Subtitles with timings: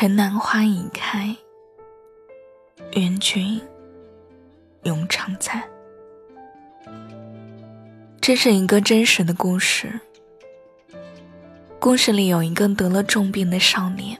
[0.00, 1.36] 城南花已开，
[2.94, 3.60] 愿君
[4.84, 5.62] 永常在。
[8.18, 10.00] 这是一个真实的故事。
[11.78, 14.18] 故事里有一个得了重病的少年，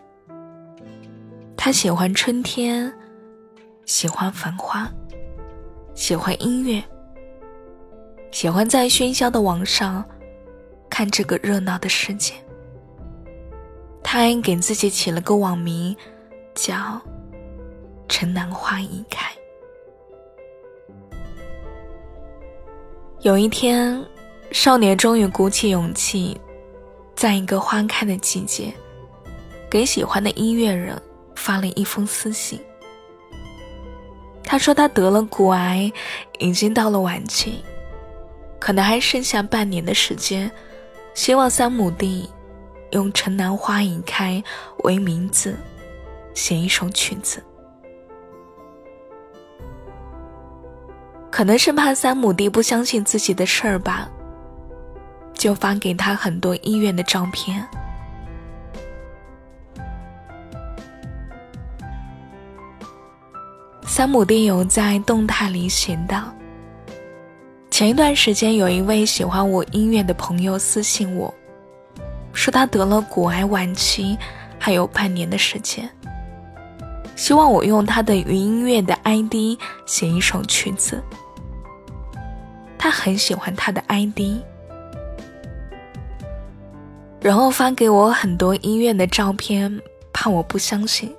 [1.56, 2.92] 他喜欢春天，
[3.86, 4.86] 喜欢繁花，
[5.94, 6.84] 喜欢音乐，
[8.30, 10.04] 喜欢在喧嚣的网上
[10.90, 12.34] 看这个热闹的世界。
[14.02, 15.96] 他还给自己起了个网名，
[16.54, 17.00] 叫
[18.08, 19.30] “城南花已开”。
[23.20, 24.02] 有一天，
[24.50, 26.38] 少年终于鼓起勇气。
[27.14, 28.72] 在一个花开的季节，
[29.70, 30.98] 给喜欢的音乐人
[31.34, 32.58] 发了一封私信。
[34.42, 35.92] 他说他得了骨癌，
[36.38, 37.62] 已经到了晚期，
[38.58, 40.50] 可能还剩下半年的时间，
[41.12, 42.26] 希望三亩地
[42.92, 44.42] 用《城南花已开》
[44.84, 45.56] 为名字，
[46.34, 47.42] 写一首曲子。
[51.30, 54.08] 可能是怕三亩地不相信自己的事儿吧。
[55.32, 57.66] 就发给他很多医院的照片。
[63.86, 66.24] 三亩地有在动态里写道
[67.72, 71.32] ：“前一段时间，有一位喜欢我音乐的朋友私信我，
[72.32, 74.16] 说他得了骨癌晚期，
[74.58, 75.88] 还有半年的时间，
[77.16, 81.02] 希望我用他的云音乐的 ID 写一首曲子。
[82.78, 84.40] 他很喜欢他的 ID。”
[87.20, 91.14] 然后发给我很多医院的照片，怕我不相信。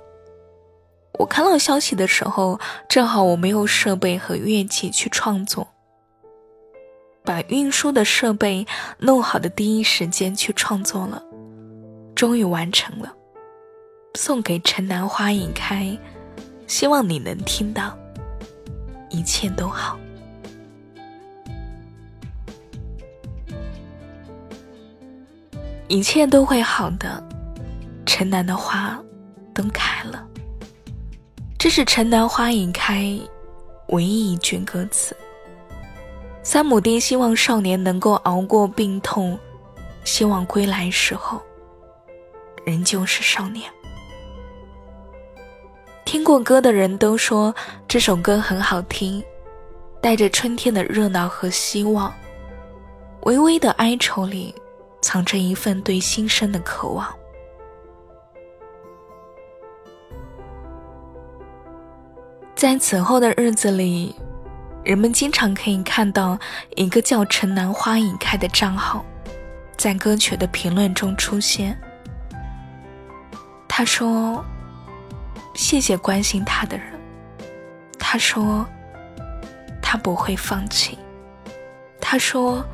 [1.18, 5.68] 我看到消息的时候，正好我没有设备和乐器去创作，
[7.24, 8.66] 把运输的设备
[8.98, 11.22] 弄好的第一时间去创作了，
[12.14, 13.14] 终于完成了，
[14.14, 15.96] 送给城南花已开，
[16.66, 17.96] 希望你能听到，
[19.08, 19.98] 一切都好。
[25.88, 27.22] 一切都会好的，
[28.06, 28.98] 城南的花
[29.52, 30.26] 都开了。
[31.58, 33.16] 这是城南花已开
[33.88, 35.14] 唯一一句歌词。
[36.42, 39.38] 三亩地希望少年能够熬过病痛，
[40.04, 41.40] 希望归来时候
[42.64, 43.70] 仍旧是少年。
[46.04, 47.54] 听过歌的人都说
[47.86, 49.22] 这首歌很好听，
[50.00, 52.12] 带着春天的热闹和希望，
[53.22, 54.54] 微微的哀愁里。
[55.04, 57.12] 藏着一份对新生的渴望。
[62.54, 64.14] 在此后的日子里，
[64.84, 66.38] 人们经常可以看到
[66.76, 69.04] 一个叫“城南花已开”的账号，
[69.76, 71.78] 在歌曲的评论中出现。
[73.68, 74.44] 他说
[75.54, 76.86] ：“谢谢关心他的人。”
[77.98, 78.66] 他说
[79.80, 80.98] ：“他不会放弃。”
[82.00, 82.64] 他说。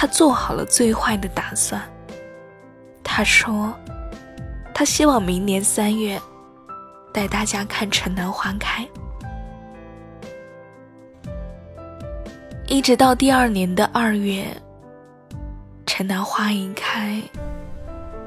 [0.00, 1.82] 他做好了最坏的打算。
[3.02, 3.74] 他说
[4.72, 6.22] ：“他希望明年三月
[7.12, 8.86] 带大家看城南花开。”
[12.68, 14.44] 一直到第二年的二月，
[15.86, 17.18] 城南花一开，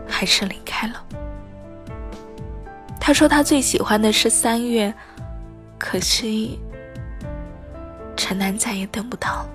[0.07, 1.05] 还是离开了。
[2.99, 4.91] 他说他最喜欢的是三月，
[5.77, 6.59] 可惜
[8.17, 9.49] 城南再也等不到了。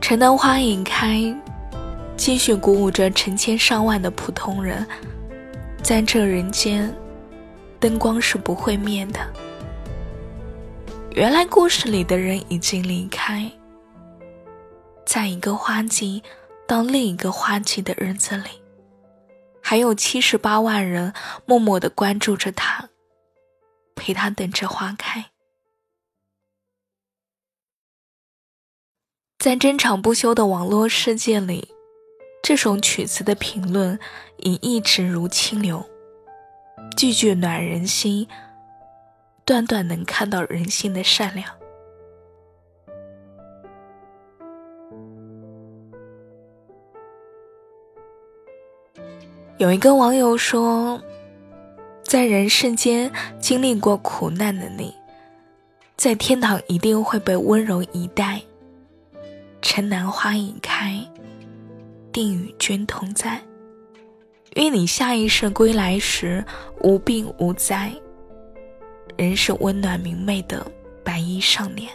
[0.00, 1.22] 城南花已开，
[2.16, 4.86] 继续鼓舞着成千上万的普通人。
[5.82, 6.94] 在这人间，
[7.80, 9.18] 灯光是不会灭的。
[11.10, 13.50] 原来故事里的人已经离开，
[15.04, 16.22] 在一个花季
[16.68, 18.62] 到另一个花季的日子里，
[19.60, 21.12] 还有七十八万人
[21.46, 22.88] 默默的关注着他，
[23.96, 25.30] 陪他等着花开。
[29.40, 31.74] 在争吵不休的网络世界里，
[32.42, 33.96] 这首曲子的评论
[34.38, 35.86] 已一直如清流，
[36.96, 38.26] 句句暖人心，
[39.44, 41.48] 段段能看到人性的善良。
[49.58, 51.00] 有一个网友说，
[52.02, 54.92] 在人世间经历过苦难的你，
[55.96, 58.42] 在天堂一定会被温柔以待。
[59.60, 60.98] 城南花已开，
[62.12, 63.40] 定与君同在。
[64.56, 66.44] 愿你下一世归来时
[66.82, 67.90] 无病无灾，
[69.16, 70.64] 仍是温暖明媚的
[71.02, 71.90] 白衣少年。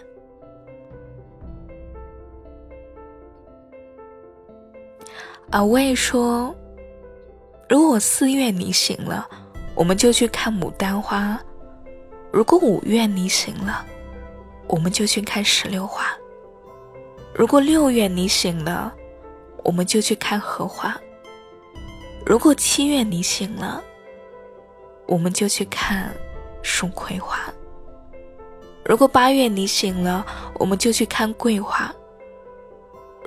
[5.52, 6.54] 阿魏说
[7.70, 9.30] ：“如果四月你醒了，
[9.76, 11.38] 我们就去看牡丹花；
[12.32, 13.86] 如果五月你醒了，
[14.68, 16.04] 我们就去看石榴花；
[17.34, 18.94] 如果六月你醒了，
[19.68, 20.94] 我们就去看荷花；
[22.26, 23.84] 如果七月你醒了，
[25.06, 26.10] 我们就去看
[26.64, 27.36] 蜀葵花；
[28.86, 30.26] 如果八月你醒了，
[30.56, 31.92] 我们就去看桂花；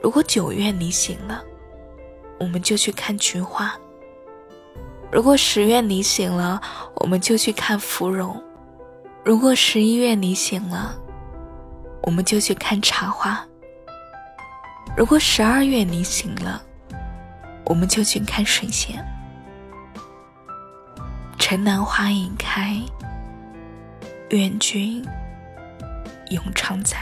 [0.02, 1.44] 如果九月你醒了，
[2.38, 3.78] 我们就去看菊花。
[5.12, 6.58] 如果十月你醒了，
[6.94, 8.34] 我们就去看芙蓉；
[9.22, 10.98] 如果十一月你醒了，
[12.00, 13.46] 我们就去看茶花；
[14.96, 16.62] 如果十二月你醒了，
[17.64, 19.02] 我们就去看水仙。
[21.38, 22.76] 城南花已开，
[24.28, 25.02] 愿君
[26.30, 26.98] 永常在。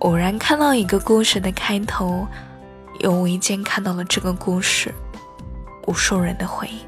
[0.00, 2.26] 偶然看到一个故事的开头，
[3.00, 4.94] 又无意间看到了这个故事
[5.86, 6.87] 无数人的回忆。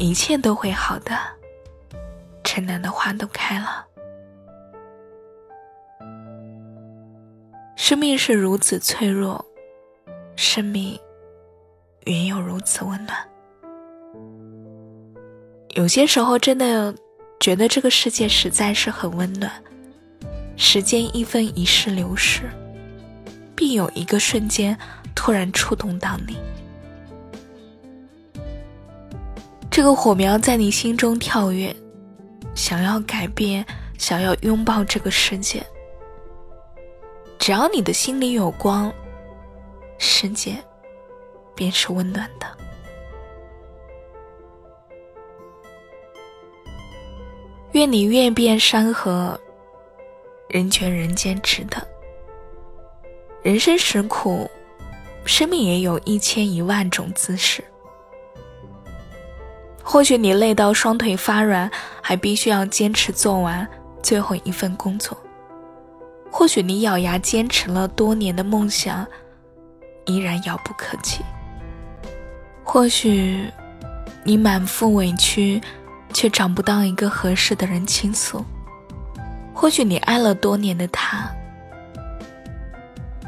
[0.00, 1.14] 一切都会好的，
[2.42, 3.84] 城南的花都开了。
[7.76, 9.44] 生命是如此脆弱，
[10.36, 10.98] 生命
[12.06, 13.18] 原有如此温暖。
[15.74, 16.94] 有些时候，真的。
[17.38, 19.50] 觉得这个世界实在是很温暖，
[20.58, 22.50] 时间一分一世流逝，
[23.56, 24.78] 必有一个瞬间
[25.14, 26.36] 突然触动到你。
[29.70, 31.74] 这个火苗在你心中跳跃，
[32.56, 33.64] 想要改变，
[33.96, 35.64] 想要拥抱这个世界。
[37.38, 38.92] 只要你的心里有光，
[39.96, 40.56] 世界
[41.54, 42.46] 便是温暖的。
[47.72, 49.40] 愿你阅遍山河，
[50.48, 51.80] 人全人间值得。
[53.42, 54.50] 人生实苦，
[55.24, 57.64] 生命也有一千一万种姿势。
[59.90, 61.68] 或许你累到双腿发软，
[62.00, 63.66] 还必须要坚持做完
[64.00, 65.16] 最后一份工作；
[66.30, 69.04] 或许你咬牙坚持了多年的梦想，
[70.06, 71.18] 依然遥不可及；
[72.62, 73.50] 或许
[74.22, 75.60] 你满腹委屈。
[76.12, 78.44] 却找不到一个合适的人倾诉。
[79.54, 81.30] 或许你爱了多年的他，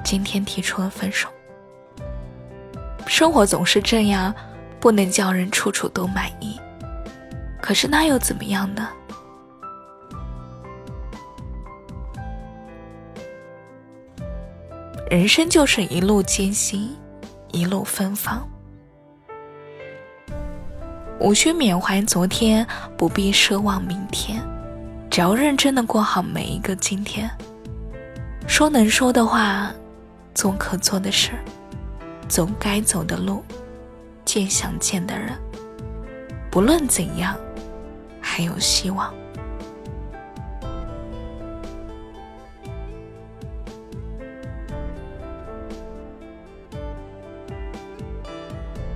[0.03, 1.29] 今天提出了分手。
[3.07, 4.35] 生活总是这样，
[4.83, 6.61] 不能叫人处处都满意。
[7.61, 8.89] 可是那又怎么样呢？
[15.09, 16.97] 人生就是一路艰辛，
[17.53, 18.45] 一路芬芳。
[21.21, 24.43] 无需缅怀昨天，不必奢望明天，
[25.09, 27.31] 只要认真的过好每一个今天。
[28.49, 29.71] 说能说的话，
[30.35, 31.31] 做可做的事，
[32.27, 33.45] 走该走的路，
[34.33, 35.39] 见想见的人。
[36.51, 37.37] 不论怎样，
[38.19, 39.13] 还有希望。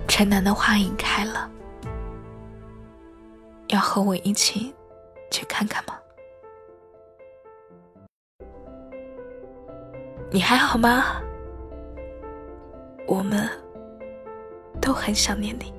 [0.08, 1.50] 城南的花已开了。
[3.68, 4.74] 要和我一起
[5.30, 5.98] 去看看吗？
[10.30, 11.20] 你还好吗？
[13.06, 13.46] 我们
[14.86, 15.75] 都很想念你。